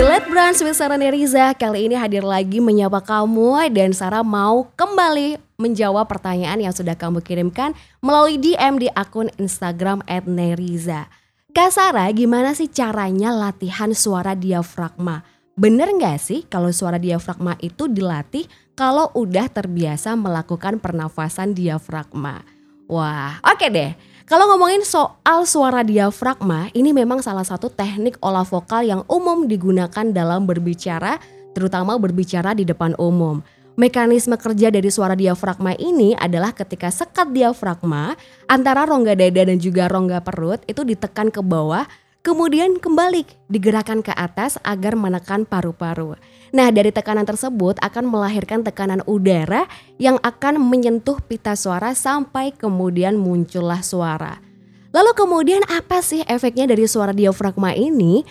[0.00, 4.64] The Late Brunch with Sarah Neriza kali ini hadir lagi menyapa kamu dan Sarah mau
[4.72, 11.04] kembali menjawab pertanyaan yang sudah kamu kirimkan melalui DM di akun Instagram @neriza.
[11.52, 15.20] Kak Sarah, gimana sih caranya latihan suara diafragma?
[15.52, 22.40] Bener nggak sih kalau suara diafragma itu dilatih kalau udah terbiasa melakukan pernafasan diafragma?
[22.88, 23.92] Wah, oke deh.
[24.30, 30.06] Kalau ngomongin soal suara diafragma, ini memang salah satu teknik olah vokal yang umum digunakan
[30.14, 31.18] dalam berbicara,
[31.50, 33.42] terutama berbicara di depan umum.
[33.74, 38.14] Mekanisme kerja dari suara diafragma ini adalah ketika sekat diafragma
[38.46, 41.82] antara rongga dada dan juga rongga perut itu ditekan ke bawah,
[42.20, 46.16] kemudian kembali digerakkan ke atas agar menekan paru-paru.
[46.50, 53.14] Nah, dari tekanan tersebut akan melahirkan tekanan udara yang akan menyentuh pita suara sampai kemudian
[53.16, 54.42] muncullah suara.
[54.90, 58.26] Lalu kemudian apa sih efeknya dari suara diafragma ini?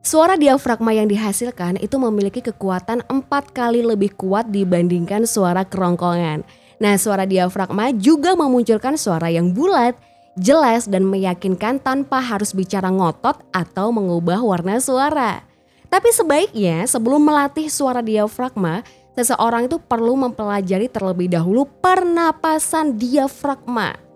[0.00, 6.48] Suara diafragma yang dihasilkan itu memiliki kekuatan empat kali lebih kuat dibandingkan suara kerongkongan.
[6.80, 9.98] Nah, suara diafragma juga memunculkan suara yang bulat,
[10.38, 15.42] jelas dan meyakinkan tanpa harus bicara ngotot atau mengubah warna suara.
[15.88, 18.86] Tapi sebaiknya sebelum melatih suara diafragma,
[19.18, 24.08] seseorang itu perlu mempelajari terlebih dahulu pernapasan diafragma.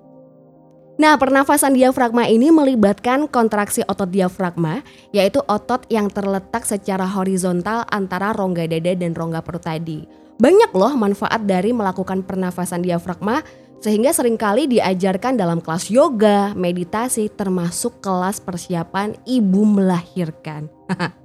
[1.01, 8.31] Nah, pernafasan diafragma ini melibatkan kontraksi otot diafragma, yaitu otot yang terletak secara horizontal antara
[8.37, 10.05] rongga dada dan rongga perut tadi.
[10.37, 13.41] Banyak loh manfaat dari melakukan pernafasan diafragma,
[13.83, 20.71] sehingga sering kali diajarkan dalam kelas yoga, meditasi, termasuk kelas persiapan ibu melahirkan.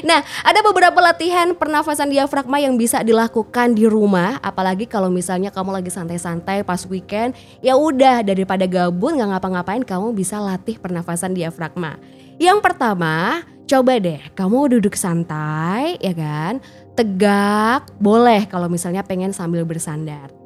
[0.00, 5.76] Nah, ada beberapa latihan pernafasan diafragma yang bisa dilakukan di rumah, apalagi kalau misalnya kamu
[5.76, 12.00] lagi santai-santai pas weekend, ya udah daripada gabut nggak ngapa-ngapain, kamu bisa latih pernafasan diafragma.
[12.40, 16.64] Yang pertama, coba deh kamu duduk santai, ya kan?
[16.96, 20.39] Tegak, boleh kalau misalnya pengen sambil bersandar.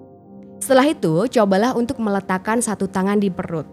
[0.64, 3.68] Setelah itu, cobalah untuk meletakkan satu tangan di perut.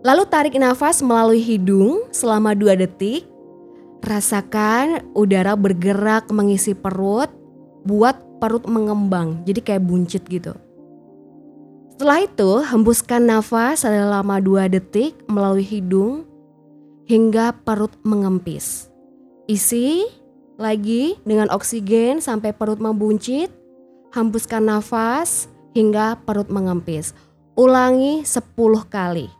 [0.00, 3.28] Lalu tarik nafas melalui hidung selama 2 detik
[4.02, 7.30] Rasakan udara bergerak mengisi perut,
[7.86, 10.58] buat perut mengembang, jadi kayak buncit gitu.
[11.94, 16.26] Setelah itu, hembuskan nafas selama 2 detik melalui hidung
[17.06, 18.90] hingga perut mengempis.
[19.46, 20.02] Isi
[20.58, 23.54] lagi dengan oksigen sampai perut membuncit.
[24.12, 27.16] Hembuskan nafas hingga perut mengempis.
[27.56, 28.44] Ulangi 10
[28.84, 29.32] kali.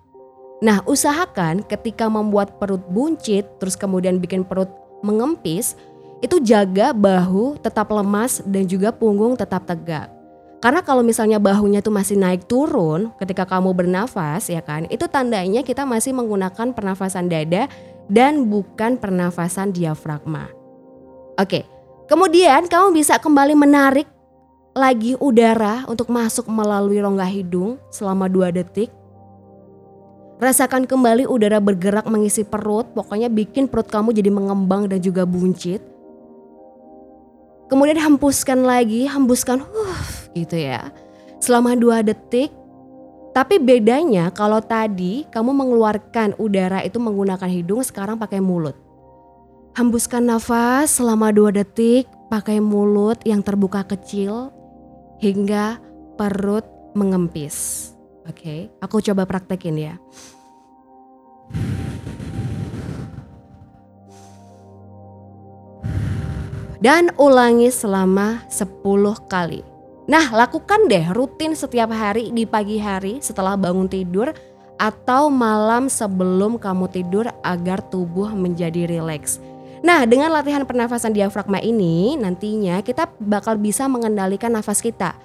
[0.65, 4.73] Nah, usahakan ketika membuat perut buncit, terus kemudian bikin perut
[5.05, 5.77] mengempis,
[6.25, 10.09] itu jaga bahu tetap lemas dan juga punggung tetap tegak.
[10.65, 15.61] Karena kalau misalnya bahunya tuh masih naik turun ketika kamu bernafas ya kan, itu tandanya
[15.61, 17.69] kita masih menggunakan pernafasan dada
[18.09, 20.49] dan bukan pernafasan diafragma.
[21.37, 21.69] Oke,
[22.09, 24.22] kemudian kamu bisa kembali menarik
[24.73, 28.89] lagi udara untuk masuk melalui rongga hidung selama 2 detik
[30.43, 35.79] Rasakan kembali udara bergerak mengisi perut, pokoknya bikin perut kamu jadi mengembang dan juga buncit.
[37.71, 40.03] Kemudian hembuskan lagi, hembuskan huh,
[40.35, 40.91] gitu ya.
[41.39, 42.51] Selama dua detik.
[43.31, 48.75] Tapi bedanya kalau tadi kamu mengeluarkan udara itu menggunakan hidung, sekarang pakai mulut.
[49.79, 54.51] Hembuskan nafas selama dua detik pakai mulut yang terbuka kecil
[55.23, 55.79] hingga
[56.19, 56.67] perut
[56.99, 57.89] mengempis.
[58.27, 59.95] Oke, okay, aku coba praktekin ya.
[66.83, 68.83] Dan ulangi selama 10
[69.31, 69.63] kali.
[70.11, 74.35] Nah, lakukan deh rutin setiap hari di pagi hari setelah bangun tidur
[74.83, 79.39] atau malam sebelum kamu tidur agar tubuh menjadi rileks.
[79.83, 85.19] Nah, dengan latihan pernafasan diafragma ini nantinya kita bakal bisa mengendalikan nafas kita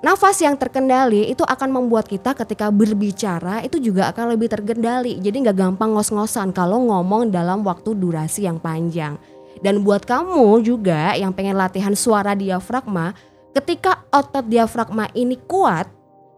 [0.00, 5.20] Nafas yang terkendali itu akan membuat kita ketika berbicara itu juga akan lebih terkendali.
[5.20, 9.20] Jadi nggak gampang ngos-ngosan kalau ngomong dalam waktu durasi yang panjang.
[9.60, 13.12] Dan buat kamu juga yang pengen latihan suara diafragma,
[13.52, 15.84] ketika otot diafragma ini kuat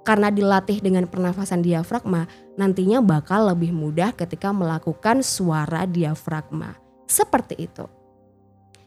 [0.02, 2.26] karena dilatih dengan pernafasan diafragma,
[2.58, 6.81] nantinya bakal lebih mudah ketika melakukan suara diafragma.
[7.12, 7.84] Seperti itu.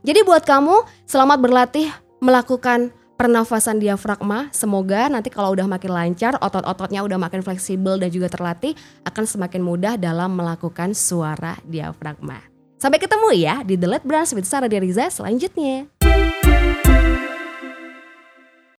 [0.01, 4.49] Jadi buat kamu selamat berlatih melakukan pernafasan diafragma.
[4.49, 8.73] Semoga nanti kalau udah makin lancar, otot-ototnya udah makin fleksibel dan juga terlatih,
[9.05, 12.41] akan semakin mudah dalam melakukan suara diafragma.
[12.75, 15.94] Sampai ketemu ya di The Let Brunch with Sarah Diriza selanjutnya.